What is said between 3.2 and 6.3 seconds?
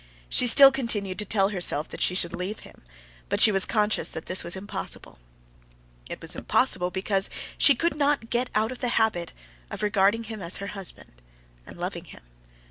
but she was conscious that this was impossible; it